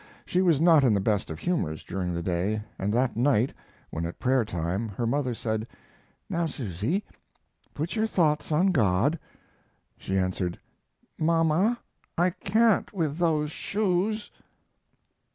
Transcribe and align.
She 0.25 0.41
was 0.41 0.59
not 0.59 0.83
in 0.83 0.95
the 0.95 0.99
best 0.99 1.29
of 1.29 1.37
humors 1.37 1.83
during 1.83 2.11
the 2.11 2.23
day, 2.23 2.63
and 2.79 2.91
that 2.91 3.15
night, 3.15 3.53
when 3.91 4.03
at 4.07 4.17
prayer 4.17 4.43
time 4.43 4.89
her 4.89 5.05
mother 5.05 5.35
said, 5.35 5.67
"Now, 6.27 6.47
Susy, 6.47 7.05
put 7.75 7.95
your 7.95 8.07
thoughts 8.07 8.51
on 8.51 8.71
God," 8.71 9.19
she 9.99 10.17
answered, 10.17 10.57
"Mama, 11.19 11.77
I 12.17 12.31
can't 12.31 12.91
with 12.91 13.19
those 13.19 13.51
shoes." 13.51 14.31